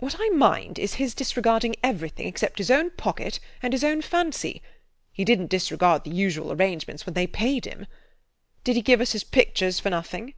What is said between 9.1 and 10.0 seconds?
his pictures for